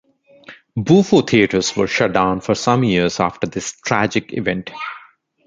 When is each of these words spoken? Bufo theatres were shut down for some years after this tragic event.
Bufo 0.75 1.21
theatres 1.21 1.77
were 1.77 1.85
shut 1.85 2.11
down 2.13 2.41
for 2.41 2.55
some 2.55 2.83
years 2.83 3.19
after 3.19 3.45
this 3.45 3.79
tragic 3.81 4.33
event. 4.33 4.71